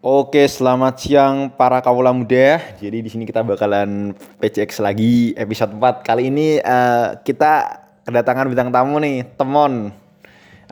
Oke, 0.00 0.48
selamat 0.48 0.96
siang 0.96 1.52
para 1.52 1.76
kawula 1.84 2.08
muda. 2.08 2.56
Jadi 2.80 3.04
di 3.04 3.12
sini 3.12 3.28
kita 3.28 3.44
bakalan 3.44 4.16
PCX 4.40 4.80
lagi 4.80 5.36
episode 5.36 5.76
4. 5.76 6.00
Kali 6.00 6.32
ini 6.32 6.56
eh, 6.56 7.20
kita 7.20 7.84
kedatangan 8.08 8.48
bintang 8.48 8.72
tamu 8.72 8.96
nih, 8.96 9.28
Temon. 9.36 9.92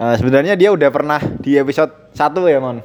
Eh, 0.01 0.14
sebenarnya 0.17 0.56
dia 0.56 0.72
udah 0.72 0.88
pernah 0.88 1.21
di 1.45 1.61
episode 1.61 2.09
1 2.17 2.41
ya, 2.49 2.56
Mon. 2.56 2.80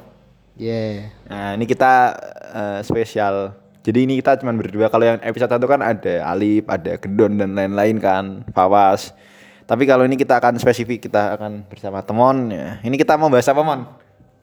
Yeah. 0.60 1.16
Nah, 1.32 1.56
ini 1.56 1.64
kita 1.64 2.12
eh, 2.52 2.80
spesial. 2.84 3.56
Jadi 3.80 4.04
ini 4.04 4.20
kita 4.20 4.36
cuma 4.36 4.52
berdua. 4.52 4.92
Kalau 4.92 5.16
yang 5.16 5.24
episode 5.24 5.48
1 5.48 5.64
kan 5.64 5.80
ada 5.80 6.28
Alip, 6.28 6.68
ada 6.68 7.00
Gedon 7.00 7.40
dan 7.40 7.56
lain-lain 7.56 7.96
kan, 7.96 8.44
Fawas. 8.52 9.16
Tapi 9.64 9.88
kalau 9.88 10.04
ini 10.04 10.20
kita 10.20 10.44
akan 10.44 10.60
spesifik, 10.60 11.08
kita 11.08 11.40
akan 11.40 11.64
bersama 11.72 12.04
Temon 12.04 12.52
ya. 12.52 12.84
Ini 12.84 13.00
kita 13.00 13.16
mau 13.16 13.32
bahas 13.32 13.48
apa, 13.48 13.64
Mon? 13.64 13.88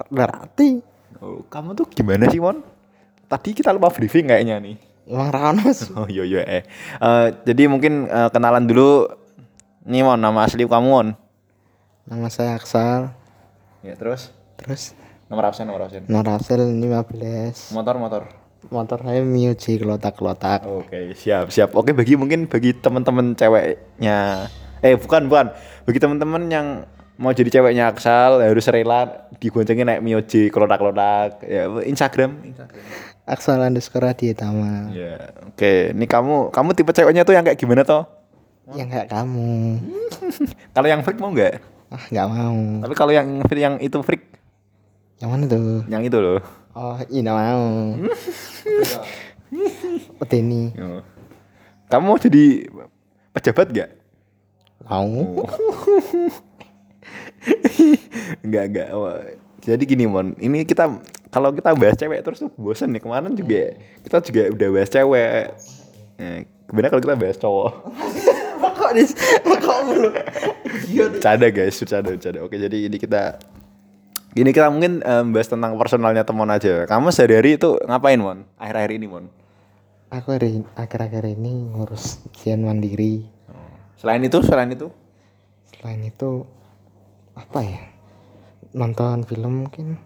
Berarti 0.10 0.91
Oh, 1.22 1.46
kamu 1.46 1.78
tuh 1.78 1.86
gimana 1.86 2.26
sih, 2.34 2.42
Mon? 2.42 2.66
Tadi 3.30 3.54
kita 3.54 3.70
lupa 3.70 3.94
briefing 3.94 4.28
kayaknya 4.28 4.58
nih. 4.58 4.76
emang 5.06 5.30
Rano 5.30 5.70
sih. 5.70 5.94
Oh 6.00 6.10
iya 6.10 6.26
iya 6.26 6.42
eh. 6.50 6.64
Eh, 6.98 7.28
jadi 7.46 7.70
mungkin 7.70 8.10
eh, 8.10 8.30
kenalan 8.34 8.66
dulu. 8.66 9.06
Nih 9.86 10.02
Mon, 10.02 10.18
nama 10.18 10.50
asli 10.50 10.66
kamu 10.66 10.88
Mon. 10.90 11.08
Nama 12.10 12.28
saya 12.34 12.58
Aksal. 12.58 13.14
Ya 13.86 13.94
terus 13.94 14.34
Terus 14.62 14.94
nomor 15.26 15.50
absen 15.50 15.66
nomor 15.66 15.90
absen. 15.90 16.06
Norasel 16.06 16.62
15. 16.70 17.74
Motor 17.74 17.96
motor. 17.98 18.24
Motor 18.70 19.00
saya 19.02 19.22
Miyuji 19.26 19.82
kelotak-kelotak. 19.82 20.70
Oke 20.70 21.18
siap 21.18 21.50
siap. 21.50 21.74
Oke 21.74 21.98
bagi 21.98 22.14
mungkin 22.14 22.46
bagi 22.46 22.78
teman-teman 22.78 23.34
ceweknya. 23.34 24.50
Eh 24.86 24.94
bukan 24.98 25.26
bukan. 25.26 25.50
Bagi 25.86 25.98
teman-teman 25.98 26.44
yang 26.50 26.68
mau 27.22 27.32
jadi 27.32 27.54
ceweknya 27.54 27.94
Aksal 27.94 28.42
harus 28.42 28.66
rela 28.66 29.30
digoncengin 29.38 29.86
naik 29.86 30.02
Mioji 30.02 30.50
kelotak-kelotak. 30.50 31.46
Ya 31.46 31.70
Instagram. 31.86 32.42
Instagram. 32.42 32.82
Aksal 33.30 33.62
underscore 33.62 34.10
Adietama. 34.10 34.90
Ya 34.90 35.30
oke. 35.46 35.94
Ini 35.94 36.06
kamu 36.10 36.50
kamu 36.50 36.70
tipe 36.74 36.92
ceweknya 36.92 37.22
tuh 37.22 37.38
yang 37.38 37.46
kayak 37.46 37.62
gimana 37.62 37.86
toh? 37.86 38.10
Yang 38.74 38.90
kayak 38.98 39.08
kamu. 39.14 39.78
Kalau 40.76 40.88
yang 40.90 41.06
freak 41.06 41.22
mau 41.22 41.30
nggak? 41.30 41.62
Ah 41.94 42.04
nggak 42.10 42.28
mau. 42.28 42.58
Tapi 42.88 42.94
kalau 42.96 43.12
yang 43.12 43.44
yang 43.52 43.76
itu 43.84 44.00
freak, 44.00 44.24
Yang 45.20 45.30
mana 45.30 45.44
tuh? 45.46 45.84
yang 45.92 46.02
itu 46.08 46.18
loh. 46.18 46.40
Oh 46.72 46.96
iya 47.12 47.30
mau. 47.30 47.68
Oh. 50.80 51.02
Kamu 51.92 52.04
mau 52.08 52.16
jadi 52.16 52.72
pejabat 53.36 53.68
gak? 53.76 53.90
Mau. 54.88 55.44
Enggak, 55.44 55.52
enggak. 58.46 58.90
Oh, 58.94 59.12
Jadi 59.62 59.84
gini, 59.86 60.10
Mon. 60.10 60.34
Ini 60.38 60.66
kita 60.66 60.90
kalau 61.32 61.54
kita 61.56 61.72
bahas 61.78 61.96
cewek 61.96 62.20
terus 62.26 62.44
tuh 62.44 62.52
bosan 62.58 62.92
nih. 62.92 63.02
Kemarin 63.02 63.34
juga 63.38 63.78
kita 64.04 64.18
juga 64.26 64.44
udah 64.52 64.68
bahas 64.74 64.90
cewek. 64.90 65.44
Eh, 66.22 66.40
gimana 66.70 66.88
kalau 66.92 67.02
kita 67.02 67.16
bahas 67.18 67.38
cowok? 67.38 67.72
Kok 68.82 68.92
dis? 68.98 69.14
Kok 69.46 69.80
mulu? 69.86 70.10
Bercanda 70.90 71.48
guys, 71.54 71.78
bercanda, 71.78 72.10
bercanda. 72.18 72.40
Oke, 72.42 72.58
jadi 72.58 72.90
ini 72.90 72.98
kita 72.98 73.38
Gini 74.32 74.56
kita 74.56 74.72
mungkin 74.72 75.04
em, 75.04 75.36
bahas 75.36 75.52
tentang 75.52 75.76
personalnya 75.76 76.24
teman 76.24 76.48
aja. 76.48 76.88
Kamu 76.88 77.12
sehari-hari 77.12 77.60
itu 77.60 77.76
ngapain, 77.84 78.16
Mon? 78.16 78.48
Akhir-akhir 78.56 78.92
ini, 78.96 79.06
Mon? 79.12 79.28
Aku 80.08 80.32
hari 80.32 80.64
akhir-akhir 80.80 81.36
ini 81.36 81.68
ngurus 81.76 82.24
ujian 82.32 82.64
mandiri. 82.64 83.28
Selain 84.00 84.24
itu, 84.24 84.40
selain 84.40 84.72
itu? 84.72 84.88
Selain 85.76 86.00
itu 86.00 86.48
apa 87.36 87.60
ya? 87.64 87.82
Nonton 88.72 89.28
film 89.28 89.68
mungkin? 89.68 90.00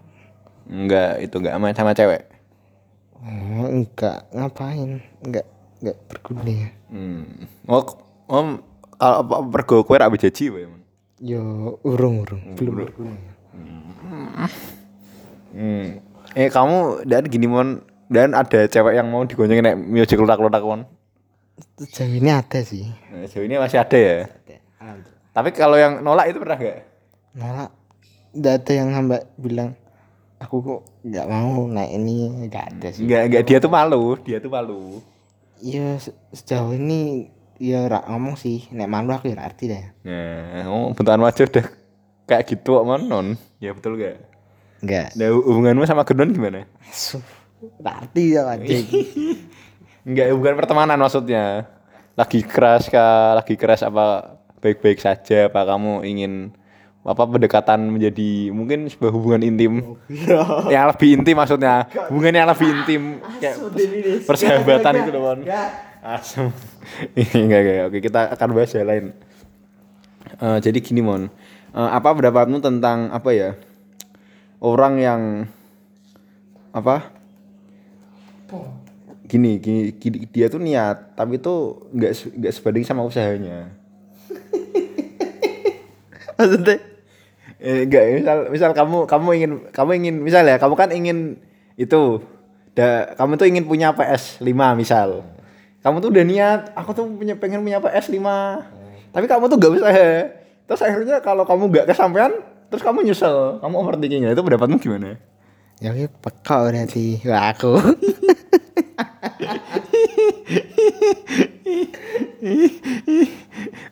Enggak, 0.66 1.22
itu 1.22 1.38
enggak 1.38 1.58
main 1.62 1.76
sama 1.76 1.94
cewek. 1.94 2.26
Oh, 3.16 3.66
enggak 3.70 4.26
ngapain? 4.34 5.00
Enggak 5.22 5.46
enggak 5.82 5.96
berguna 6.10 6.50
ya. 6.50 6.68
Hmm. 6.90 7.46
Oh, 7.70 7.84
om 8.26 8.60
kalau 8.96 9.16
apa 9.22 9.36
pergo 9.52 9.84
kowe 9.84 9.96
ra 10.00 10.10
bejaji 10.10 10.50
wae, 10.50 10.66
Mon. 10.66 10.82
Yo 11.22 11.42
urung-urung 11.86 12.58
belum 12.58 12.74
berguna. 12.84 13.16
Hmm. 15.56 16.02
Eh 16.36 16.52
kamu 16.52 17.08
dan 17.08 17.24
gini 17.32 17.48
mon 17.48 17.80
dan 18.12 18.36
ada 18.36 18.68
cewek 18.68 18.92
yang 18.92 19.08
mau 19.08 19.24
digoncengin 19.24 19.64
naik 19.64 19.78
music 19.80 20.20
kelotak-kelotak 20.20 20.60
mon. 20.60 20.84
Sejauh 21.80 22.12
ini 22.12 22.28
ada 22.28 22.60
sih. 22.60 22.84
Nah, 23.08 23.24
sejauh 23.24 23.48
ini 23.48 23.56
masih 23.56 23.80
ada 23.80 23.96
ya. 23.96 24.28
Tapi 25.32 25.52
kalau 25.56 25.80
yang 25.80 26.04
nolak 26.04 26.28
itu 26.32 26.40
pernah 26.40 26.56
gak? 26.60 26.95
Malah 27.36 27.68
ada 28.32 28.72
yang 28.72 28.96
hamba 28.96 29.28
bilang 29.36 29.76
aku 30.40 30.56
kok 30.60 30.80
enggak 31.04 31.26
mau 31.28 31.68
naik 31.68 31.92
ini 32.00 32.48
enggak 32.48 32.64
ada 32.72 32.88
sih. 32.92 33.04
Enggak, 33.04 33.22
enggak 33.28 33.42
dia 33.44 33.58
tuh 33.60 33.72
malu, 33.72 34.16
dia 34.24 34.38
tuh 34.40 34.48
malu. 34.48 35.04
Iya 35.60 36.00
se- 36.00 36.16
sejauh 36.32 36.72
ini 36.76 37.28
ya 37.56 37.88
rak 37.88 38.08
ngomong 38.08 38.36
sih 38.36 38.68
nek 38.72 38.88
malu 38.88 39.12
aku 39.12 39.28
ya 39.28 39.36
nggak 39.36 39.48
arti 39.52 39.64
deh. 39.68 39.84
Nah, 40.04 40.64
oh, 40.68 40.92
bentukan 40.92 41.24
wajah 41.24 41.44
udah 41.48 41.66
kayak 42.24 42.44
gitu 42.48 42.80
kok 42.80 42.84
non. 43.04 43.36
Ya 43.60 43.72
betul 43.72 43.96
gak? 43.96 44.16
Enggak. 44.84 45.16
Nah, 45.16 45.28
hubunganmu 45.32 45.88
sama 45.88 46.04
Gendon 46.04 46.36
gimana? 46.36 46.68
Asuh, 46.84 47.24
nggak 47.80 47.94
arti 48.04 48.22
ya 48.36 48.44
anjing. 48.44 48.84
Enggak, 50.08 50.36
bukan 50.36 50.54
pertemanan 50.60 51.00
maksudnya. 51.00 51.66
Lagi 52.16 52.40
keras 52.44 52.88
kah? 52.88 53.36
Lagi 53.36 53.56
keras 53.56 53.80
apa 53.84 54.36
baik-baik 54.60 55.00
saja? 55.00 55.48
Apa 55.48 55.64
kamu 55.64 56.04
ingin 56.04 56.52
apa 57.06 57.22
pendekatan 57.22 57.86
menjadi 57.86 58.50
mungkin 58.50 58.90
sebuah 58.90 59.14
hubungan 59.14 59.46
intim? 59.46 59.94
yang 60.74 60.90
lebih 60.90 61.22
intim 61.22 61.38
maksudnya. 61.38 61.86
Hubungan 62.10 62.34
yang 62.34 62.50
lebih 62.50 62.66
intim 62.66 63.02
kayak 63.38 63.56
pers- 63.70 64.26
persahabatan 64.26 65.06
itu 65.06 65.10
loh, 65.14 65.22
Mon. 65.22 65.40
Asem. 66.02 66.50
enggak, 67.38 67.60
enggak. 67.62 67.86
Oke, 67.86 67.98
kita 68.02 68.34
akan 68.34 68.48
bahas 68.50 68.74
hal 68.74 68.90
lain. 68.90 69.06
Eh, 70.42 70.58
jadi 70.58 70.78
gini, 70.82 70.98
Mon. 70.98 71.30
Eh, 71.70 71.90
apa 71.94 72.10
pendapatmu 72.10 72.58
tentang 72.58 73.14
apa 73.14 73.30
ya? 73.30 73.54
Orang 74.58 74.98
yang 74.98 75.46
apa? 76.74 77.14
gini, 79.26 79.58
gini, 79.58 79.90
gini, 79.98 80.22
dia 80.30 80.46
tuh 80.46 80.62
niat 80.62 81.18
tapi 81.18 81.42
tuh 81.42 81.90
nggak 81.90 82.38
nggak 82.38 82.52
sebanding 82.54 82.86
sama 82.86 83.02
usahanya 83.02 83.74
Maksudnya 86.38 86.95
enggak 87.66 88.22
misal 88.22 88.46
misal 88.46 88.70
kamu 88.70 89.10
kamu 89.10 89.28
ingin 89.42 89.52
kamu 89.74 89.90
ingin 89.98 90.14
misal 90.22 90.46
ya 90.46 90.54
kamu 90.62 90.78
kan 90.78 90.94
ingin 90.94 91.42
itu 91.74 92.22
da, 92.78 93.10
kamu 93.18 93.34
tuh 93.34 93.46
ingin 93.50 93.64
punya 93.66 93.90
PS 93.90 94.38
5 94.38 94.54
misal. 94.78 95.26
Kamu 95.82 95.98
tuh 95.98 96.14
udah 96.14 96.24
niat 96.26 96.70
aku 96.78 96.94
tuh 96.94 97.10
punya 97.10 97.34
pengen 97.34 97.66
punya 97.66 97.82
PS 97.82 98.10
5 98.14 98.22
tapi 99.16 99.26
kamu 99.32 99.48
tuh 99.48 99.56
gak 99.56 99.72
bisa 99.72 99.88
terus 100.68 100.82
akhirnya 100.82 101.24
kalau 101.24 101.48
kamu 101.48 101.72
nggak 101.72 101.88
kesampaian 101.88 102.36
terus 102.70 102.82
kamu 102.86 103.02
nyesel. 103.02 103.58
Kamu 103.58 103.74
overthinking 103.82 104.28
itu 104.28 104.42
pendapatmu 104.46 104.78
gimana? 104.78 105.18
Ya 105.82 105.90
oke 105.90 106.06
peka 106.22 106.70
berarti 106.70 107.20
Wah, 107.26 107.50
aku. 107.50 107.74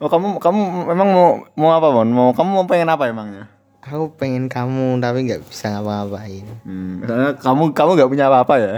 oh 0.02 0.08
kamu 0.10 0.38
kamu 0.38 0.60
memang 0.94 1.08
mau 1.10 1.28
mau 1.58 1.70
apa 1.74 1.88
mon? 1.90 2.08
Mau 2.10 2.30
kamu 2.36 2.50
mau 2.54 2.66
pengen 2.70 2.90
apa 2.90 3.10
emangnya 3.10 3.53
aku 3.84 4.16
pengen 4.16 4.48
kamu 4.48 4.98
tapi 4.98 5.18
nggak 5.24 5.44
bisa 5.44 5.68
ngapa-ngapain. 5.70 6.44
Hmm, 6.62 7.00
karena 7.00 7.28
kamu 7.36 7.62
kamu 7.70 7.90
nggak 7.94 8.10
punya 8.10 8.24
apa-apa 8.26 8.54
ya? 8.56 8.74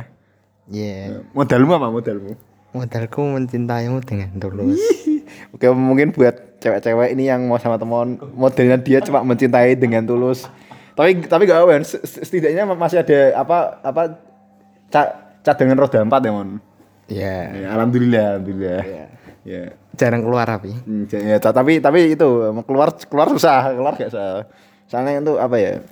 Ya, 0.67 1.23
Modalmu 1.31 1.73
apa 1.73 1.89
modalmu? 1.89 2.35
modalku 2.75 3.25
mencintaimu 3.25 4.03
dengan 4.03 4.37
tulus. 4.37 4.77
Oke 5.57 5.65
mungkin 5.71 6.13
buat 6.13 6.61
cewek-cewek 6.61 7.15
ini 7.15 7.25
yang 7.25 7.47
mau 7.47 7.57
sama 7.57 7.81
teman 7.81 8.21
modelnya 8.37 8.77
dia 8.77 9.01
cuma 9.01 9.23
mencintai 9.23 9.73
dengan 9.75 10.05
tulus. 10.05 10.45
Tapi 10.93 11.25
tapi 11.25 11.47
gak 11.47 11.63
apa 11.63 11.81
setidaknya 12.05 12.69
masih 12.69 13.01
ada 13.01 13.19
apa 13.35 13.81
apa 13.81 14.03
ca 14.89 15.03
cadangan 15.41 15.79
roda 15.79 15.99
empat 16.03 16.21
ya 16.21 16.31
mon. 16.31 16.51
ya, 17.07 17.37
Ya, 17.55 17.67
alhamdulillah 17.73 18.25
alhamdulillah. 18.37 18.83
Iya. 18.83 19.05
Ya. 19.47 19.63
jarang 19.95 20.21
keluar 20.21 20.45
tapi. 20.45 20.75
Hmm, 20.75 21.07
ya, 21.07 21.39
ta- 21.39 21.55
tapi 21.55 21.79
tapi 21.79 22.13
itu 22.13 22.27
mau 22.51 22.61
keluar 22.61 22.91
keluar 22.99 23.31
susah 23.31 23.73
keluar 23.73 23.95
gak 23.95 24.11
susah. 24.11 24.45
Soalnya 24.97 25.21
itu 25.21 25.37
apa 25.37 25.57
ya 25.61 25.85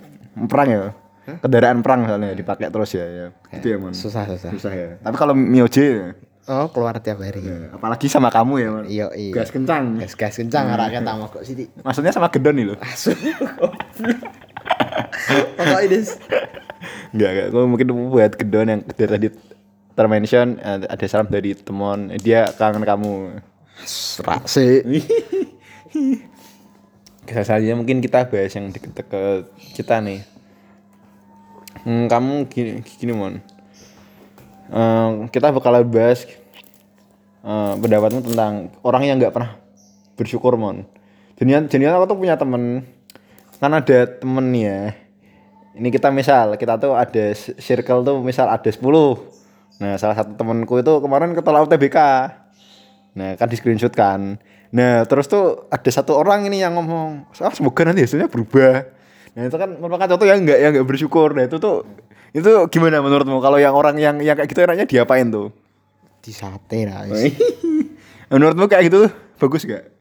perang 0.48 0.68
ya 0.72 0.96
kendaraan 1.44 1.84
perang 1.84 2.08
soalnya 2.08 2.32
dipakai 2.32 2.72
terus 2.72 2.96
ya, 2.96 3.04
ya. 3.04 3.26
itu 3.52 3.68
ya 3.68 3.76
mon. 3.76 3.92
Susah 3.92 4.24
susah. 4.32 4.48
susah 4.56 4.72
ya. 4.72 4.96
Tapi 5.04 5.16
kalau 5.20 5.36
Mioje 5.36 6.16
Oh 6.48 6.72
keluar 6.72 6.96
tiap 7.04 7.20
hari. 7.20 7.44
ya, 7.44 7.76
apalagi 7.76 8.08
sama 8.08 8.32
kamu 8.32 8.54
ya 8.64 8.68
mon. 8.72 8.84
Iya 8.88 9.12
iya. 9.12 9.36
Gas 9.36 9.52
kencang. 9.52 10.00
Gas 10.00 10.16
gas 10.16 10.40
kencang 10.40 10.72
arahnya 10.72 11.04
tamu 11.04 11.28
kok 11.28 11.44
sih. 11.44 11.68
Maksudnya 11.84 12.16
sama 12.16 12.32
gedon 12.32 12.56
nih 12.56 12.64
lo. 12.72 12.80
Pokoknya 15.60 15.80
ini. 15.84 16.00
Enggak, 17.12 17.30
enggak. 17.32 17.46
Gue 17.52 17.62
mungkin 17.68 17.86
buat 18.08 18.32
gedon 18.40 18.66
yang 18.72 18.80
dari 18.88 19.08
tadi 19.12 19.28
termention 19.92 20.56
eh, 20.64 20.88
ada 20.88 21.04
salam 21.04 21.28
dari 21.28 21.52
teman 21.52 22.08
dia 22.24 22.48
kangen 22.56 22.88
kamu. 22.88 23.36
Serak 23.84 24.48
sih. 24.48 24.80
Selanjutnya 27.24 27.76
mungkin 27.76 27.98
kita 28.04 28.28
bahas 28.28 28.52
yang 28.52 28.68
deket-deket 28.68 29.48
kita 29.76 30.00
nih. 30.04 30.20
Hmm, 31.84 32.08
kamu 32.08 32.48
gini, 32.48 32.80
gini 32.84 33.12
mon. 33.12 33.40
Eh, 34.72 35.08
kita 35.32 35.52
bakal 35.52 35.84
bahas 35.84 36.24
eh, 37.44 37.74
pendapatmu 37.80 38.20
tentang 38.24 38.72
orang 38.84 39.02
yang 39.08 39.16
nggak 39.20 39.34
pernah 39.34 39.56
bersyukur 40.16 40.56
mon. 40.56 40.84
Jadinya 41.34 41.98
aku 41.98 42.14
tuh 42.14 42.18
punya 42.20 42.38
temen, 42.38 42.86
kan 43.58 43.72
ada 43.74 44.06
temen 44.06 44.46
ya. 44.54 44.94
Ini 45.74 45.90
kita 45.90 46.14
misal, 46.14 46.54
kita 46.54 46.78
tuh 46.78 46.94
ada 46.94 47.34
circle 47.34 48.06
tuh 48.06 48.22
misal 48.22 48.46
ada 48.46 48.70
10 48.70 48.78
Nah 49.82 49.98
salah 49.98 50.14
satu 50.14 50.38
temenku 50.38 50.78
itu 50.78 50.92
kemarin 51.02 51.34
ketolak 51.34 51.66
UTBK. 51.66 51.98
Nah 53.18 53.34
kan 53.34 53.50
di 53.50 53.56
screenshot 53.58 53.90
kan. 53.90 54.38
Nah 54.74 55.06
terus 55.06 55.30
tuh 55.30 55.70
ada 55.70 55.90
satu 55.94 56.18
orang 56.18 56.50
ini 56.50 56.58
yang 56.58 56.74
ngomong, 56.74 57.30
ah, 57.38 57.54
semoga 57.54 57.86
nanti 57.86 58.02
hasilnya 58.02 58.26
berubah. 58.26 58.82
Nah 59.38 59.42
itu 59.46 59.54
kan 59.54 59.70
merupakan 59.78 60.10
contoh 60.10 60.26
yang 60.26 60.42
enggak 60.42 60.58
yang 60.58 60.70
enggak 60.74 60.88
bersyukur. 60.90 61.30
Nah 61.30 61.46
itu 61.46 61.62
tuh 61.62 61.86
itu 62.34 62.50
gimana 62.74 62.98
menurutmu 62.98 63.38
kalau 63.38 63.62
yang 63.62 63.70
orang 63.70 63.94
yang 64.02 64.18
yang 64.18 64.34
kayak 64.34 64.50
gitu 64.50 64.66
enaknya 64.66 64.90
diapain 64.90 65.30
tuh? 65.30 65.54
Di 66.18 66.34
sate 66.34 66.90
lah. 66.90 67.06
menurutmu 68.34 68.66
kayak 68.66 68.90
gitu 68.90 69.06
bagus 69.38 69.62
gak? 69.62 69.94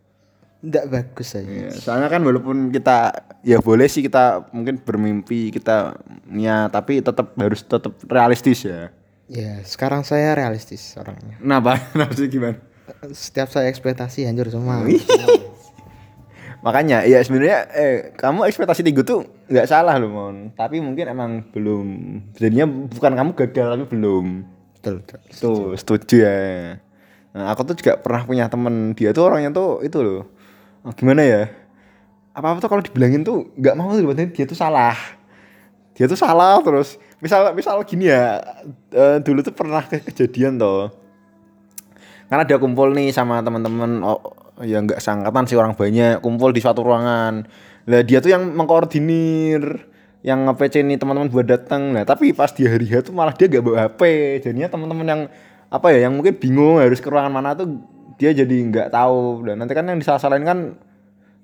Nggak 0.65 0.85
bagus 0.89 1.37
aja. 1.37 1.45
Ya, 1.45 1.69
soalnya 1.77 2.09
kan 2.09 2.25
walaupun 2.25 2.73
kita 2.73 3.13
ya 3.45 3.61
boleh 3.61 3.85
sih 3.85 4.01
kita 4.01 4.49
mungkin 4.55 4.81
bermimpi 4.81 5.53
kita 5.53 6.01
ya 6.33 6.65
tapi 6.73 7.03
tetap 7.05 7.37
harus 7.37 7.61
tetap 7.61 7.93
realistis 8.09 8.65
ya. 8.65 8.89
Ya, 9.29 9.61
sekarang 9.61 10.01
saya 10.01 10.33
realistis 10.33 10.97
orangnya. 10.97 11.37
Kenapa? 11.37 11.77
Kenapa 11.93 12.13
sih 12.17 12.25
gimana? 12.25 12.72
Setiap 13.11 13.47
saya 13.47 13.71
ekspektasi 13.71 14.27
hancur 14.27 14.51
semua. 14.51 14.83
Makanya 16.63 17.03
ya 17.03 17.19
sebenarnya 17.19 17.67
eh 17.75 17.95
kamu 18.15 18.47
ekspektasi 18.47 18.87
tinggi 18.87 19.03
tuh 19.03 19.27
nggak 19.51 19.67
salah 19.67 19.99
loh 19.99 20.07
mon. 20.07 20.35
Tapi 20.55 20.79
mungkin 20.79 21.11
emang 21.11 21.31
belum. 21.51 21.87
Jadinya 22.39 22.63
bukan 22.67 23.11
kamu 23.19 23.31
gagal 23.35 23.67
tapi 23.75 23.85
belum. 23.91 24.25
betul, 24.79 25.03
betul. 25.03 25.19
Tuh 25.39 25.63
setuju 25.75 26.15
ya. 26.23 26.35
Nah, 27.35 27.51
aku 27.51 27.67
tuh 27.67 27.75
juga 27.75 27.99
pernah 27.99 28.23
punya 28.23 28.45
temen 28.47 28.95
dia 28.95 29.11
tuh 29.11 29.27
orangnya 29.27 29.51
tuh 29.51 29.83
itu 29.83 29.99
loh. 29.99 30.23
Oh, 30.87 30.91
gimana 30.95 31.23
ya? 31.23 31.51
Apa 32.31 32.55
apa 32.55 32.57
tuh 32.63 32.69
kalau 32.71 32.83
dibilangin 32.83 33.27
tuh 33.27 33.51
nggak 33.59 33.75
mau 33.75 33.91
tuh 33.91 34.03
dia 34.31 34.45
tuh 34.47 34.55
salah. 34.55 34.95
Dia 35.99 36.07
tuh 36.07 36.19
salah 36.19 36.63
terus. 36.63 36.95
Misal 37.19 37.51
misal 37.55 37.75
gini 37.83 38.07
ya. 38.07 38.39
eh, 38.91 39.19
dulu 39.19 39.43
tuh 39.43 39.51
pernah 39.51 39.83
ke- 39.83 40.03
kejadian 40.03 40.55
tuh 40.55 41.02
karena 42.33 42.49
dia 42.49 42.57
kumpul 42.57 42.97
nih 42.97 43.13
sama 43.13 43.45
teman-teman 43.45 44.01
oh, 44.01 44.33
ya 44.65 44.81
nggak 44.81 44.97
sangkatan 44.97 45.45
sih 45.45 45.53
orang 45.53 45.77
banyak 45.77 46.17
kumpul 46.17 46.49
di 46.49 46.65
suatu 46.65 46.81
ruangan. 46.81 47.45
Lah 47.85 48.01
dia 48.01 48.25
tuh 48.25 48.33
yang 48.33 48.57
mengkoordinir 48.57 49.85
yang 50.25 50.49
nge-PC 50.49 50.81
nih 50.81 50.97
teman-teman 50.97 51.29
buat 51.29 51.45
datang 51.45 51.93
nah 51.93 52.01
tapi 52.01 52.33
pas 52.33 52.49
di 52.49 52.65
hari 52.65 52.89
H 52.89 53.05
tuh 53.05 53.13
malah 53.13 53.37
dia 53.37 53.45
gak 53.45 53.61
bawa 53.61 53.85
HP 53.85 54.01
jadinya 54.41 54.65
teman-teman 54.65 55.05
yang 55.05 55.21
apa 55.69 55.93
ya 55.93 56.09
yang 56.09 56.17
mungkin 56.17 56.33
bingung 56.41 56.81
harus 56.81 57.03
ke 57.03 57.11
ruangan 57.11 57.29
mana 57.29 57.53
tuh 57.53 57.69
dia 58.17 58.33
jadi 58.33 58.55
nggak 58.65 58.89
tahu. 58.89 59.45
Dan 59.45 59.61
nanti 59.61 59.77
kan 59.77 59.85
yang 59.85 60.01
disalah-salahin 60.01 60.41
kan 60.41 60.59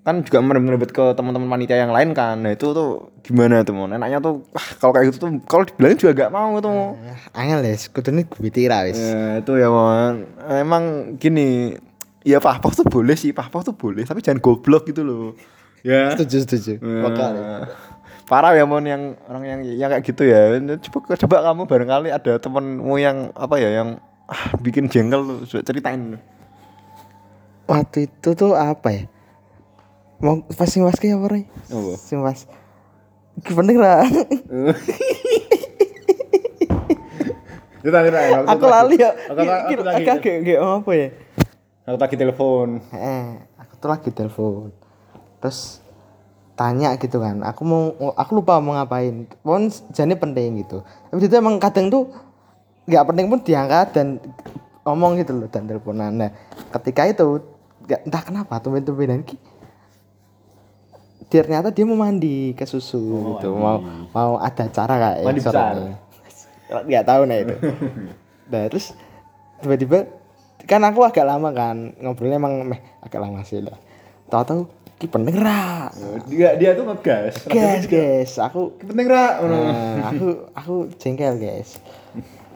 kan 0.09 0.25
juga 0.25 0.41
merebut 0.41 0.89
ke 0.89 1.13
teman-teman 1.13 1.45
panitia 1.45 1.85
yang 1.85 1.93
lain 1.93 2.17
kan 2.17 2.41
nah 2.41 2.49
itu 2.49 2.73
tuh 2.73 3.13
gimana 3.21 3.61
tuh 3.61 3.77
mon 3.77 3.93
enaknya 3.93 4.17
tuh 4.17 4.41
wah 4.49 4.67
kalau 4.81 4.91
kayak 4.97 5.13
gitu 5.13 5.17
tuh 5.21 5.29
kalau 5.45 5.63
dibilangin 5.69 5.97
juga 6.01 6.25
gak 6.25 6.33
mau 6.33 6.57
tuh 6.57 6.73
Mon. 6.73 6.97
Angel 7.37 7.61
ya, 7.61 7.77
kudune 7.93 8.25
gue 8.25 8.49
tira 8.49 8.89
wis. 8.89 8.97
Ya 8.97 9.45
itu 9.45 9.53
ya 9.53 9.69
mon 9.69 10.25
Emang 10.49 11.13
gini 11.21 11.77
Ya 12.25 12.41
pahpoh 12.41 12.73
tuh 12.73 12.83
boleh 12.83 13.13
sih 13.13 13.31
Pahpoh 13.31 13.61
tuh 13.63 13.77
boleh 13.77 14.03
Tapi 14.03 14.19
jangan 14.19 14.41
goblok 14.41 14.89
gitu 14.89 15.05
loh 15.05 15.37
Ya 15.85 16.11
Setuju, 16.11 16.37
setuju. 16.43 16.73
Ya. 16.83 17.01
Bakal. 17.07 17.31
Parah 18.27 18.53
ya 18.53 18.67
mon 18.67 18.83
yang 18.83 19.15
orang 19.25 19.43
yang 19.47 19.59
yang 19.63 19.89
kayak 19.89 20.03
gitu 20.05 20.27
ya. 20.27 20.53
Coba 20.91 21.15
coba 21.15 21.35
kamu 21.49 21.61
barangkali 21.65 22.09
ada 22.11 22.33
temenmu 22.37 22.93
yang 22.99 23.31
apa 23.33 23.55
ya 23.57 23.81
yang 23.81 23.97
ah, 24.29 24.53
bikin 24.59 24.91
jengkel 24.91 25.23
tuh 25.23 25.37
Coba 25.47 25.61
ceritain. 25.65 26.19
Waktu 27.65 28.11
itu 28.11 28.29
tuh 28.35 28.53
apa 28.53 28.89
ya? 28.93 29.03
Mau 30.19 30.43
pas 30.51 30.67
sing 30.67 30.83
kayak 30.83 31.15
apa 31.15 31.27
nih? 31.31 31.45
Apa? 31.71 31.91
Sing 31.95 32.19
was. 32.19 32.43
Ki 33.39 33.55
penting 33.55 33.79
Rai, 33.79 34.03
Aku 38.51 38.65
lali 38.67 38.99
ya. 38.99 39.15
Aku 39.31 39.39
lagi. 39.47 39.79
Kayak 40.19 40.59
apa 40.59 40.91
ya? 40.91 41.07
Aku 41.87 41.95
lagi 41.95 42.15
telepon. 42.19 42.83
Eh, 42.91 43.39
aku 43.55 43.73
tuh 43.79 43.87
lagi 43.87 44.11
telepon. 44.11 44.75
Terus 45.39 45.79
tanya 46.59 46.99
gitu 46.99 47.23
kan. 47.23 47.39
Aku 47.47 47.63
mau 47.63 47.95
aku 48.19 48.43
lupa 48.43 48.59
mau 48.59 48.75
ngapain. 48.75 49.23
Pon 49.39 49.71
jane 49.95 50.19
penting 50.19 50.59
gitu. 50.59 50.83
Tapi 50.83 51.23
itu 51.23 51.35
emang 51.39 51.55
kadang 51.63 51.87
tuh 51.87 52.11
nggak 52.91 53.07
penting 53.07 53.31
pun 53.31 53.39
diangkat 53.39 53.87
dan 53.95 54.19
ngomong 54.83 55.15
gitu 55.23 55.31
loh 55.39 55.47
dan 55.47 55.63
teleponan. 55.63 56.11
Nah, 56.11 56.35
ketika 56.75 57.07
itu 57.07 57.39
nggak 57.87 58.03
entah 58.03 58.23
kenapa 58.27 58.59
tumben-tumbenan 58.59 59.23
ki 59.23 59.39
ternyata 61.29 61.69
dia 61.69 61.85
mau 61.85 61.93
mandi 61.93 62.51
ke 62.51 62.65
susu 62.65 62.97
gitu. 63.37 63.53
mau 63.53 63.77
mau 64.09 64.31
ada 64.37 64.65
cara 64.65 64.93
kayak 64.97 65.17
Oh, 65.21 65.25
Mandi 65.29 65.41
sore 65.41 65.53
besar. 65.53 65.73
nggak 66.83 67.03
tahu 67.05 67.21
nah 67.23 67.37
itu. 67.37 67.55
Nah 68.49 68.65
terus 68.65 68.97
tiba-tiba 69.61 70.09
kan 70.65 70.81
aku 70.81 71.05
agak 71.05 71.21
lama 71.21 71.53
kan 71.53 71.93
ngobrolnya 71.97 72.37
emang 72.37 72.65
meh 72.65 72.81
agak 72.99 73.21
lama 73.21 73.45
sih 73.45 73.61
lah. 73.61 73.77
Tahu-tahu 74.25 74.65
ki 74.97 75.05
penting 75.05 75.37
ra? 75.37 75.93
Dia 76.25 76.57
dia 76.57 76.73
tuh 76.73 76.89
ngegas. 76.89 77.45
guys 77.45 77.85
guys. 77.85 78.33
Aku 78.41 78.73
Penting 78.75 79.05
ra. 79.05 79.37
Nah, 79.39 80.09
aku 80.09 80.25
aku 80.51 80.73
jengkel 80.97 81.37
guys. 81.37 81.77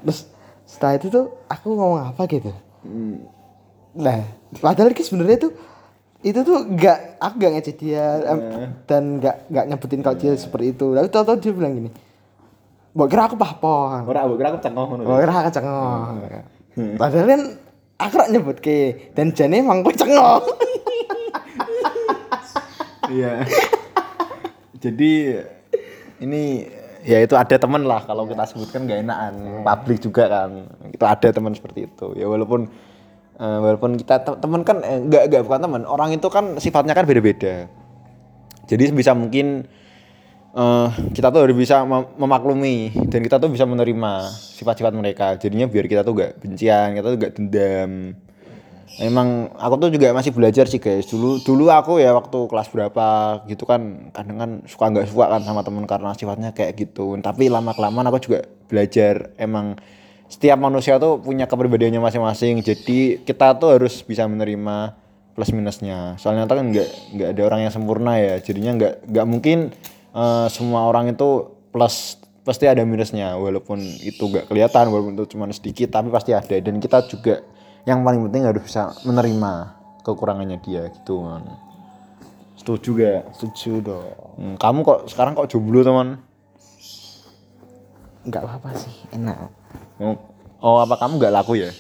Terus 0.01 0.25
setelah 0.65 0.97
itu 0.97 1.07
tuh 1.07 1.37
aku 1.45 1.77
ngomong 1.77 2.09
apa 2.09 2.25
gitu? 2.25 2.49
Nah 3.93 4.19
padahal 4.57 4.91
ki 4.91 5.05
sebenarnya 5.05 5.45
tuh 5.45 5.53
itu 6.23 6.39
tuh 6.41 6.63
nggak 6.63 7.19
aku 7.19 7.33
nggak 7.35 7.51
ngecek 7.59 7.75
dia 7.83 8.05
em, 8.23 8.39
dan 8.87 9.19
nggak 9.19 9.35
nggak 9.51 9.65
nyebutin 9.67 9.99
kalau 9.99 10.15
dia 10.15 10.31
seperti 10.39 10.71
itu. 10.71 10.95
Lalu 10.95 11.07
tahu-tahu 11.11 11.37
dia 11.43 11.51
bilang 11.51 11.75
gini 11.75 11.91
Mbok 12.93 13.07
kira 13.09 13.25
aku 13.25 13.35
pahpon 13.41 14.05
Ora 14.05 14.21
aku 14.23 14.37
kira 14.37 14.53
aku 14.53 14.59
cengkoh 14.61 14.85
ngono. 14.85 15.01
Mbok 15.03 15.19
kira 15.19 15.33
aku 15.33 15.51
cengok 15.51 16.01
padahal 16.97 17.25
kan 17.29 17.41
aku 18.01 18.13
rak 18.17 18.29
nyebut 18.33 18.57
ke 18.57 18.77
dan 19.13 19.29
jane 19.33 19.61
emang 19.61 19.85
kok 19.85 19.97
cengok 19.99 20.41
Iya. 23.13 23.45
Jadi 24.79 25.37
ini 26.23 26.65
ya 27.03 27.19
itu 27.19 27.35
ada 27.35 27.55
temen 27.59 27.83
lah 27.83 28.01
kalau 28.07 28.23
kita 28.25 28.47
sebutkan 28.47 28.87
gak 28.87 29.03
enakan. 29.03 29.61
Publik 29.61 29.99
juga 30.01 30.23
kan 30.31 30.71
itu 30.87 31.03
ada 31.03 31.27
teman 31.29 31.53
seperti 31.53 31.85
itu. 31.91 32.15
Ya 32.15 32.25
walaupun 32.31 32.71
eh, 33.39 33.59
walaupun 33.61 33.97
kita 33.97 34.21
te- 34.21 34.37
teman 34.41 34.61
kan 34.65 34.81
eh, 34.81 34.99
nggak 35.03 35.23
nggak 35.29 35.41
bukan 35.45 35.61
teman 35.61 35.81
orang 35.87 36.09
itu 36.13 36.27
kan 36.27 36.57
sifatnya 36.57 36.93
kan 36.97 37.05
beda-beda 37.05 37.67
jadi 38.69 38.83
bisa 38.93 39.11
mungkin 39.13 39.67
eh, 40.53 40.87
kita 41.13 41.29
tuh 41.33 41.47
harus 41.47 41.57
bisa 41.57 41.85
mem- 41.85 42.13
memaklumi 42.17 42.93
dan 43.09 43.19
kita 43.25 43.37
tuh 43.37 43.49
bisa 43.49 43.65
menerima 43.65 44.29
sifat-sifat 44.57 44.93
mereka 44.93 45.35
jadinya 45.37 45.65
biar 45.65 45.85
kita 45.89 46.01
tuh 46.01 46.13
gak 46.17 46.31
bencian 46.41 46.97
kita 46.97 47.07
tuh 47.09 47.17
gak 47.19 47.33
dendam 47.37 48.17
Emang 49.01 49.49
aku 49.57 49.81
tuh 49.81 49.89
juga 49.89 50.13
masih 50.13 50.29
belajar 50.29 50.69
sih 50.69 50.77
guys. 50.77 51.09
Dulu 51.09 51.41
dulu 51.41 51.65
aku 51.73 51.97
ya 51.97 52.13
waktu 52.13 52.45
kelas 52.45 52.69
berapa 52.69 53.41
gitu 53.49 53.65
kan 53.65 54.13
kadang 54.13 54.37
kan 54.37 54.51
suka 54.69 54.85
nggak 54.93 55.09
suka 55.09 55.25
kan 55.33 55.41
sama 55.41 55.65
temen 55.65 55.89
karena 55.89 56.13
sifatnya 56.13 56.53
kayak 56.53 56.77
gitu. 56.77 57.17
Tapi 57.17 57.49
lama 57.49 57.73
kelamaan 57.73 58.05
aku 58.13 58.21
juga 58.21 58.45
belajar 58.69 59.33
emang 59.41 59.81
setiap 60.29 60.57
manusia 60.57 60.97
tuh 60.97 61.21
punya 61.21 61.45
kepribadiannya 61.45 62.01
masing-masing. 62.01 62.61
Jadi 62.65 63.21
kita 63.23 63.55
tuh 63.57 63.77
harus 63.77 64.01
bisa 64.01 64.25
menerima 64.25 64.97
plus 65.33 65.49
minusnya. 65.53 66.17
Soalnya 66.21 66.45
kan 66.45 66.69
nggak 66.69 66.89
nggak 67.17 67.29
ada 67.37 67.41
orang 67.45 67.59
yang 67.65 67.73
sempurna 67.73 68.17
ya. 68.17 68.41
Jadinya 68.41 68.71
nggak 68.77 68.93
nggak 69.09 69.25
mungkin 69.29 69.73
eh, 70.13 70.47
semua 70.49 70.85
orang 70.89 71.13
itu 71.13 71.53
plus 71.73 72.21
pasti 72.43 72.67
ada 72.67 72.83
minusnya 72.83 73.39
walaupun 73.39 73.79
itu 73.79 74.19
nggak 74.19 74.51
kelihatan 74.51 74.91
walaupun 74.91 75.15
itu 75.15 75.31
cuma 75.31 75.47
sedikit 75.55 75.95
tapi 75.95 76.11
pasti 76.11 76.35
ada 76.35 76.59
dan 76.59 76.75
kita 76.83 77.07
juga 77.07 77.39
yang 77.87 78.03
paling 78.03 78.19
penting 78.27 78.43
harus 78.43 78.67
bisa 78.67 78.91
menerima 79.07 79.79
kekurangannya 80.03 80.59
dia 80.59 80.91
gitu 80.91 81.23
kan 81.23 81.47
setuju 82.59 82.89
gak? 82.99 83.21
setuju 83.39 83.71
dong 83.79 84.07
Hmm, 84.33 84.57
kamu 84.57 84.81
kok 84.81 84.99
sekarang 85.13 85.37
kok 85.37 85.45
jomblo 85.45 85.85
teman? 85.85 86.17
nggak 88.23 88.41
apa-apa 88.43 88.69
sih 88.75 88.95
enak 89.15 89.51
Oh, 90.57 90.77
apa 90.77 90.95
kamu 90.95 91.17
nggak 91.17 91.33
laku 91.33 91.53
ya? 91.57 91.71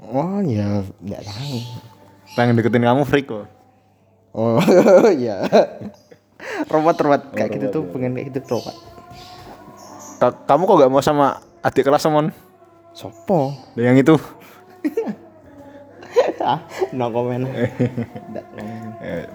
oh 0.00 0.38
ya 0.40 0.82
nggak 0.96 1.22
tahu 1.22 1.58
Pengen 2.32 2.54
deketin 2.54 2.82
kamu 2.82 3.02
freak 3.02 3.26
kok 3.26 3.46
Oh 4.30 4.60
iya. 5.12 5.42
robot 6.66 6.94
robot 6.96 7.22
kayak 7.32 7.50
gitu 7.50 7.66
tuh 7.68 7.82
pengen 7.88 8.14
kayak 8.14 8.30
gitu 8.30 8.40
robot. 8.48 8.76
Ka- 10.18 10.38
kamu 10.46 10.62
kok 10.64 10.76
gak 10.78 10.92
mau 10.92 11.00
sama 11.00 11.26
adik 11.60 11.82
kelas 11.82 12.02
teman? 12.02 12.30
Sopo? 12.92 13.54
Yang 13.74 13.96
itu 14.02 14.14
ah, 16.44 16.62
no 16.90 17.10
comment. 17.10 17.46
Eh, 18.98 19.26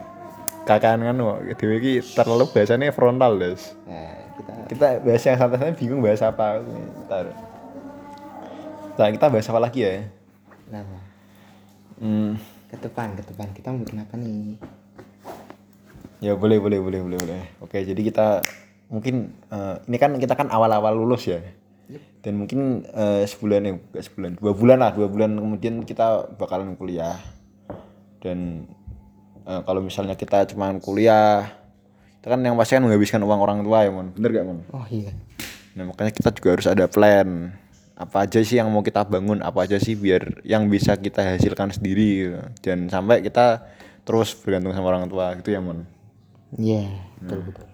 kakan 0.63 0.99
kan 1.01 1.15
kok 1.17 1.39
dewe 1.57 1.75
iki 1.77 1.93
terlalu 2.05 2.47
biasanya 2.49 2.91
frontal 2.91 3.35
des 3.35 3.75
Nah, 3.83 4.15
kita 4.33 4.51
kita 4.67 4.87
bahas 5.01 5.23
yang 5.23 5.37
santai-santai 5.37 5.75
bingung 5.75 5.99
bahas 5.99 6.19
apa 6.19 6.59
Ntar. 7.05 7.25
Nah, 8.93 9.09
kita 9.09 9.25
bahas 9.25 9.49
apa 9.49 9.57
lagi 9.57 9.81
ya? 9.81 10.05
Kenapa? 10.69 10.97
Hmm, 11.97 12.37
ke 12.69 12.77
depan 12.77 13.17
ke 13.17 13.25
depan 13.25 13.49
kita 13.49 13.73
mau 13.73 13.81
bikin 13.81 14.05
apa 14.05 14.13
nih? 14.21 14.61
Ya 16.21 16.37
boleh 16.37 16.61
boleh 16.61 16.77
boleh 16.77 16.99
boleh 17.01 17.17
boleh. 17.17 17.41
Oke 17.57 17.81
jadi 17.81 17.97
kita 17.97 18.45
mungkin 18.93 19.33
eh, 19.49 19.75
ini 19.89 19.97
kan 19.97 20.13
kita 20.21 20.37
kan 20.37 20.53
awal-awal 20.53 20.93
lulus 20.93 21.25
ya? 21.25 21.41
Dan 22.21 22.37
mungkin 22.37 22.85
eh, 22.85 23.25
sebulan 23.25 23.61
ya 23.65 23.73
sebulan 23.97 24.37
dua 24.37 24.53
bulan 24.53 24.77
lah. 24.77 24.93
Dua 24.93 25.09
bulan 25.09 25.41
kemudian 25.41 25.81
kita 25.89 26.37
bakalan 26.37 26.77
kuliah. 26.77 27.17
Dan 28.21 28.69
eh, 29.49 29.61
kalau 29.65 29.81
misalnya 29.81 30.13
kita 30.13 30.45
cuman 30.53 30.77
kuliah 30.77 31.49
itu 32.21 32.29
kan 32.29 32.39
yang 32.45 32.53
pasti 32.61 32.77
kan 32.77 32.85
menghabiskan 32.85 33.25
uang 33.25 33.41
orang 33.41 33.65
tua 33.65 33.89
ya 33.89 33.89
mon. 33.89 34.13
Bener 34.13 34.29
gak 34.37 34.45
mon? 34.45 34.61
Oh 34.69 34.85
iya. 34.93 35.17
Nah 35.73 35.89
makanya 35.89 36.13
kita 36.13 36.29
juga 36.29 36.61
harus 36.61 36.69
ada 36.69 36.85
plan 36.85 37.57
apa 38.03 38.27
aja 38.27 38.39
sih 38.39 38.59
yang 38.59 38.67
mau 38.67 38.83
kita 38.83 39.03
bangun? 39.03 39.39
Apa 39.39 39.63
aja 39.63 39.79
sih 39.79 39.95
biar 39.95 40.43
yang 40.43 40.67
bisa 40.67 40.93
kita 40.95 41.23
hasilkan 41.23 41.71
sendiri 41.71 42.09
gitu. 42.27 42.39
jangan 42.61 42.91
sampai 42.91 43.23
kita 43.23 43.63
terus 44.03 44.35
bergantung 44.35 44.75
sama 44.75 44.91
orang 44.91 45.07
tua 45.07 45.31
gitu 45.39 45.49
ya 45.49 45.63
mon? 45.63 45.87
Iya 46.53 46.91
betul 47.17 47.39
betul. 47.47 47.65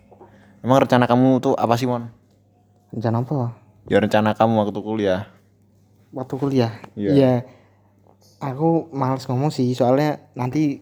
Emang 0.60 0.78
rencana 0.80 1.06
kamu 1.06 1.30
tuh 1.40 1.54
apa 1.56 1.74
sih 1.74 1.90
mon? 1.90 2.08
Rencana 2.90 3.22
apa? 3.22 3.58
Ya 3.90 3.98
rencana 3.98 4.32
kamu 4.32 4.54
waktu 4.62 4.80
kuliah. 4.80 5.22
Waktu 6.10 6.34
kuliah? 6.36 6.72
Iya. 6.94 7.10
iya. 7.12 7.34
Aku 8.40 8.88
males 8.94 9.26
ngomong 9.26 9.50
sih 9.50 9.74
soalnya 9.74 10.32
nanti 10.32 10.80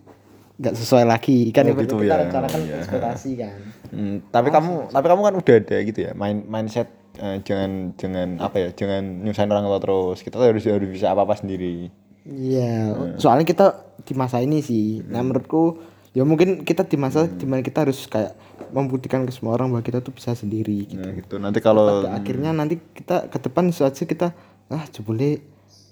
nggak 0.58 0.76
sesuai 0.76 1.06
lagi. 1.06 1.50
Kan 1.50 1.70
Oh, 1.70 1.78
gitu 1.78 1.98
kita 1.98 2.06
ya. 2.12 2.22
rencanakan 2.28 2.60
Iya. 2.64 2.76
ekspektasi 2.82 3.30
kan. 3.38 3.56
Hmm, 3.88 4.16
tapi 4.30 4.52
kamu 4.52 4.92
tapi 4.92 5.06
kamu 5.08 5.22
kan 5.24 5.36
udah 5.40 5.56
ada 5.58 5.78
gitu 5.80 6.00
ya 6.04 6.12
main 6.12 6.44
mindset 6.44 6.92
eh, 7.18 7.38
jangan 7.44 7.98
jangan 7.98 8.38
apa 8.40 8.56
ya 8.62 8.70
jangan 8.74 9.26
nyusahin 9.26 9.52
orang 9.52 9.66
tua 9.66 9.80
terus 9.82 10.18
kita 10.24 10.38
tuh 10.38 10.48
harus 10.48 10.64
harus 10.66 10.90
bisa 10.90 11.12
apa 11.12 11.26
apa 11.26 11.36
sendiri. 11.36 11.90
Iya 12.28 12.94
soalnya 13.18 13.48
kita 13.48 13.66
di 14.04 14.14
masa 14.14 14.44
ini 14.44 14.60
sih 14.60 15.02
nah 15.08 15.24
menurutku 15.24 15.80
ya 16.12 16.28
mungkin 16.28 16.68
kita 16.68 16.84
di 16.88 16.98
masa 17.00 17.30
di 17.30 17.46
mana 17.48 17.64
kita 17.64 17.88
harus 17.88 18.04
kayak 18.08 18.36
membuktikan 18.76 19.24
ke 19.24 19.32
semua 19.32 19.56
orang 19.56 19.72
bahwa 19.72 19.84
kita 19.86 20.04
tuh 20.04 20.12
bisa 20.12 20.36
sendiri 20.36 20.90
gitu. 20.90 21.00
nah, 21.00 21.14
gitu. 21.16 21.36
nanti 21.40 21.60
kalau 21.64 22.04
Pada 22.04 22.20
akhirnya 22.20 22.52
nanti 22.52 22.82
kita 22.94 23.32
ke 23.32 23.38
depan 23.40 23.72
saja 23.72 24.04
kita 24.04 24.36
ah 24.68 24.84
jebule 24.92 25.40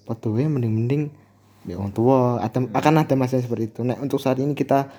foto 0.03 0.36
mending-mending 0.36 1.10
ya 1.65 1.82
orang 1.82 1.94
tua. 1.94 2.39
Ada 2.39 2.62
akan 2.70 2.94
ada 3.01 3.13
masa 3.17 3.41
seperti 3.41 3.74
itu. 3.74 3.82
Nah 3.82 3.98
untuk 3.98 4.22
saat 4.22 4.38
ini 4.38 4.53
kita 4.53 4.89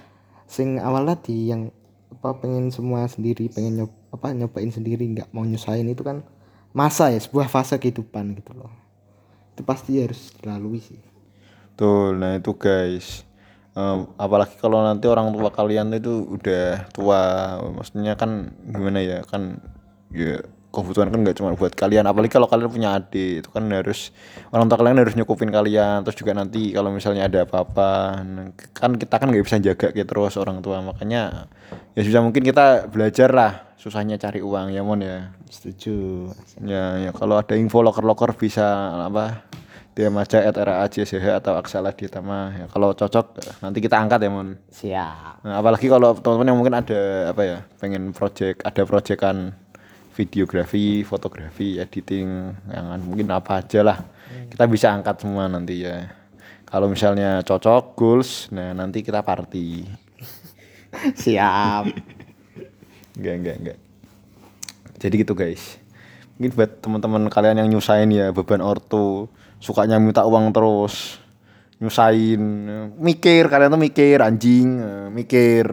sing 0.47 0.83
awal 0.83 1.07
tadi 1.07 1.51
yang 1.51 1.71
apa 2.11 2.39
pengen 2.39 2.71
semua 2.71 3.07
sendiri 3.11 3.51
pengen 3.51 3.83
nyob, 3.83 3.91
apa 4.17 4.33
nyobain 4.33 4.73
sendiri 4.73 5.05
nggak 5.13 5.29
mau 5.31 5.45
nyusahin 5.45 5.93
itu 5.93 6.01
kan 6.01 6.25
masa 6.73 7.13
ya 7.13 7.21
sebuah 7.21 7.49
fase 7.49 7.77
kehidupan 7.77 8.37
gitu 8.37 8.53
loh. 8.57 8.73
Itu 9.53 9.65
pasti 9.65 10.01
harus 10.01 10.33
dilalui 10.41 10.81
sih. 10.81 11.01
Tuh, 11.77 12.17
nah 12.17 12.37
itu 12.37 12.53
guys. 12.57 13.25
Em, 13.77 14.09
apalagi 14.17 14.57
kalau 14.57 14.81
nanti 14.81 15.05
orang 15.05 15.33
tua 15.37 15.53
kalian 15.53 15.93
itu 15.93 16.25
udah 16.33 16.89
tua, 16.97 17.21
maksudnya 17.77 18.17
kan 18.17 18.57
gimana 18.73 19.05
ya 19.05 19.21
kan 19.29 19.61
ya 20.09 20.41
kebutuhan 20.77 21.09
kan 21.09 21.25
nggak 21.25 21.37
cuma 21.41 21.57
buat 21.57 21.73
kalian, 21.73 22.05
apalagi 22.05 22.37
kalau 22.37 22.45
kalian 22.45 22.69
punya 22.69 23.01
adik 23.01 23.41
itu 23.41 23.49
kan 23.49 23.65
harus 23.73 24.13
orang 24.53 24.69
tua 24.69 24.77
kalian 24.77 25.01
harus 25.01 25.17
nyukupin 25.17 25.49
kalian, 25.49 26.05
terus 26.05 26.21
juga 26.21 26.37
nanti 26.37 26.77
kalau 26.77 26.93
misalnya 26.93 27.25
ada 27.25 27.49
apa-apa, 27.49 28.21
kan 28.77 28.93
kita 29.01 29.15
kan 29.17 29.33
nggak 29.33 29.45
bisa 29.49 29.57
jaga 29.57 29.89
gitu 29.97 30.05
terus 30.05 30.37
orang 30.37 30.61
tua, 30.61 30.85
makanya 30.85 31.49
ya 31.97 32.03
bisa 32.05 32.21
mungkin 32.21 32.45
kita 32.45 32.93
belajar 32.93 33.33
lah 33.33 33.53
susahnya 33.87 34.19
cari 34.19 34.43
uang 34.43 34.75
ya 34.75 34.83
mon 34.83 34.99
ya. 34.99 35.31
setuju. 35.47 36.27
Ya, 36.67 36.99
ya 36.99 37.11
kalau 37.15 37.39
ada 37.39 37.55
info 37.55 37.87
loker-loker 37.87 38.35
bisa 38.35 38.67
apa 39.07 39.47
DM 39.97 40.13
aja 40.21 40.45
at 40.45 40.59
RACSH 40.59 41.25
atau 41.41 41.57
Aksala 41.57 41.95
Ditama 41.97 42.53
ya 42.53 42.67
kalau 42.69 42.93
cocok 42.93 43.39
nanti 43.65 43.81
kita 43.81 43.97
angkat 43.97 44.27
ya 44.27 44.31
mon. 44.35 44.59
Siap. 44.69 45.41
Nah, 45.41 45.63
apalagi 45.63 45.89
kalau 45.89 46.13
teman-teman 46.19 46.53
yang 46.53 46.59
mungkin 46.59 46.77
ada 46.77 47.01
apa 47.33 47.43
ya 47.47 47.59
pengen 47.81 48.13
project 48.13 48.61
ada 48.67 48.83
proyekan 48.85 49.57
videografi 50.17 51.05
fotografi 51.05 51.77
editing 51.77 52.29
yang 52.73 52.87
mungkin 53.05 53.29
apa 53.29 53.61
aja 53.61 53.85
lah. 53.85 53.99
Kita 54.49 54.65
bisa 54.65 54.97
angkat 54.97 55.21
semua 55.21 55.45
nanti 55.47 55.85
ya. 55.85 56.09
Kalau 56.65 56.89
misalnya 56.89 57.45
cocok 57.45 57.93
goals 57.93 58.49
nah 58.49 58.73
nanti 58.73 59.05
kita 59.05 59.21
party. 59.21 59.85
Siap. 61.23 61.85
Enggak 63.21 63.35
enggak 63.37 63.57
enggak. 63.61 63.79
Jadi 64.97 65.15
gitu 65.21 65.37
guys. 65.37 65.77
Mungkin 66.41 66.53
buat 66.57 66.73
teman-teman 66.81 67.23
kalian 67.29 67.61
yang 67.61 67.69
nyusahin 67.69 68.13
ya 68.13 68.33
beban 68.33 68.65
ortu 68.65 69.29
sukanya 69.61 69.97
minta 70.01 70.25
uang 70.25 70.53
terus 70.53 71.21
nyusahin 71.77 72.41
mikir 72.97 73.53
kalian 73.53 73.73
tuh 73.73 73.81
mikir 73.81 74.19
anjing 74.25 74.81
eh, 74.81 75.09
mikir 75.13 75.65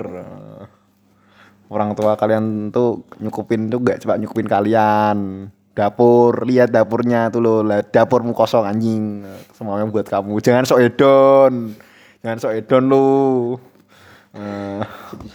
orang 1.72 1.96
tua 1.96 2.18
kalian 2.20 2.74
tuh 2.74 3.06
nyukupin 3.22 3.70
tuh 3.72 3.80
gak 3.80 4.04
coba 4.04 4.20
nyukupin 4.20 4.48
kalian. 4.50 5.48
Dapur 5.74 6.46
lihat 6.46 6.70
dapurnya 6.70 7.34
tuh 7.34 7.42
lo 7.42 7.54
dapurmu 7.66 8.34
kosong 8.34 8.66
anjing. 8.66 9.26
Semuanya 9.54 9.90
buat 9.90 10.06
kamu. 10.06 10.38
Jangan 10.42 10.66
sok 10.66 10.80
edon 10.82 11.74
jangan 12.24 12.38
sok 12.40 12.54
edon 12.56 12.84
lu. 12.88 13.08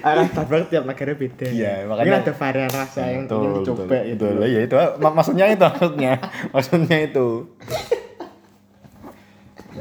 Arah 0.00 0.24
Starbucks 0.30 0.68
tiap 0.68 0.84
negara 0.84 1.12
beda 1.12 1.46
Iya, 1.46 1.84
Mungkin 1.84 1.88
makanya- 1.90 2.22
ada 2.22 2.32
varian 2.32 2.70
rasa 2.70 3.02
yang 3.06 3.22
Betul, 3.24 3.36
ingin 3.36 3.50
betul, 3.50 3.62
dicoba 3.62 3.96
gitu 4.02 4.24
betul. 4.26 4.46
Ya 4.46 4.60
itu 4.60 4.76
mak- 4.96 5.14
maksudnya 5.14 5.44
itu 5.46 5.62
maksudnya. 5.62 6.12
maksudnya 6.54 6.98
itu. 7.02 7.26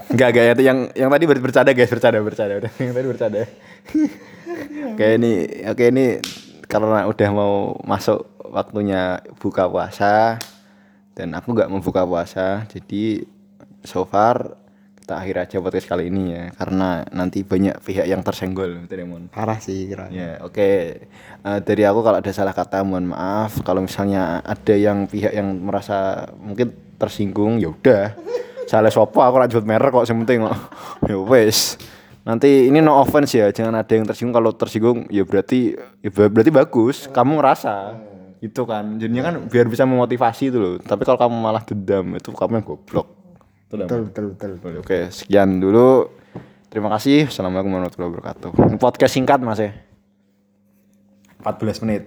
Enggak, 0.10 0.28
enggak 0.32 0.46
itu 0.54 0.64
yang 0.64 0.80
yang 0.94 1.10
tadi 1.10 1.26
ber- 1.26 1.42
bercanda 1.42 1.72
guys, 1.72 1.90
bercanda, 1.90 2.20
bercanda. 2.20 2.54
Udah 2.60 2.72
yang 2.78 2.94
tadi 2.94 3.08
bercanda. 3.08 3.40
Kayak 4.98 5.14
ini, 5.18 5.32
oke 5.66 5.84
ini 5.86 6.06
karena 6.66 7.06
udah 7.06 7.30
mau 7.32 7.54
masuk 7.82 8.20
waktunya 8.44 9.02
buka 9.36 9.66
puasa 9.66 10.38
dan 11.14 11.34
aku 11.34 11.52
nggak 11.52 11.68
mau 11.68 11.80
buka 11.80 12.04
puasa, 12.04 12.66
jadi 12.68 13.26
so 13.82 14.04
far 14.04 14.56
kita 15.10 15.18
akhir 15.18 15.36
aja 15.42 15.58
podcast 15.58 15.90
kali 15.90 16.14
ini 16.14 16.38
ya 16.38 16.54
karena 16.54 17.02
nanti 17.10 17.42
banyak 17.42 17.82
pihak 17.82 18.06
yang 18.06 18.22
tersenggol 18.22 18.78
Mon. 19.10 19.26
parah 19.34 19.58
sih 19.58 19.90
kira 19.90 20.06
Ya, 20.14 20.38
oke. 20.46 20.70
Eh, 21.42 21.60
dari 21.66 21.82
aku 21.82 22.06
kalau 22.06 22.22
ada 22.22 22.30
salah 22.30 22.54
kata 22.54 22.86
mohon 22.86 23.10
maaf. 23.10 23.58
Kalau 23.66 23.82
misalnya 23.82 24.38
ada 24.46 24.78
yang 24.78 25.10
pihak 25.10 25.34
yang 25.34 25.50
merasa 25.66 26.30
mungkin 26.38 26.70
tersinggung, 27.02 27.58
ya 27.58 27.74
udah. 27.74 28.14
Salah 28.70 28.94
sopo 28.94 29.26
aku 29.26 29.42
lanjut 29.42 29.66
merek 29.66 29.90
kok 29.90 30.06
yang 30.06 30.22
penting 30.22 30.46
kok. 30.46 30.54
Ya 31.10 31.18
wes. 31.18 31.82
Nanti 32.22 32.70
ini 32.70 32.78
no 32.78 33.02
offense 33.02 33.34
ya, 33.34 33.50
jangan 33.50 33.82
ada 33.82 33.90
yang 33.90 34.06
tersinggung. 34.06 34.38
Kalau 34.38 34.54
tersinggung 34.54 35.10
ya 35.10 35.26
berarti 35.26 35.74
ya 36.06 36.10
ber- 36.14 36.30
berarti 36.30 36.54
bagus. 36.54 37.10
Kamu 37.10 37.42
ngerasa 37.42 37.98
itu 38.46 38.62
kan. 38.70 39.02
Jadinya 39.02 39.34
kan 39.34 39.36
biar 39.50 39.66
bisa 39.66 39.90
memotivasi 39.90 40.54
itu 40.54 40.58
loh. 40.62 40.78
Tapi 40.78 41.02
kalau 41.02 41.18
kamu 41.18 41.34
malah 41.34 41.66
dendam 41.66 42.14
itu 42.14 42.30
kamu 42.30 42.62
yang 42.62 42.68
goblok. 42.78 43.19
Betul, 43.70 43.86
betul 43.86 44.02
betul 44.10 44.26
betul 44.34 44.52
Betul. 44.58 44.74
Oke, 44.82 45.00
sekian 45.14 45.62
dulu. 45.62 46.10
Terima 46.70 46.90
kasih. 46.94 47.30
Assalamualaikum 47.30 47.74
warahmatullahi 47.74 48.10
wabarakatuh. 48.18 48.50
Podcast 48.82 49.14
singkat 49.14 49.42
Mas 49.42 49.58
ya. 49.58 49.74
14 51.42 51.82
menit. 51.86 51.98